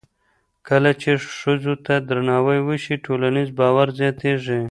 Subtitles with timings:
[0.67, 4.59] کله چې ښځو ته درناوی وشي، ټولنیز باور زیاتېږي.